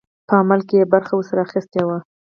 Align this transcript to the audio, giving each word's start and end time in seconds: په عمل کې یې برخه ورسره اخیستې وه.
په 0.27 0.33
عمل 0.41 0.61
کې 0.67 0.75
یې 0.79 0.89
برخه 0.93 1.13
ورسره 1.15 1.39
اخیستې 1.47 1.81
وه. 1.87 1.97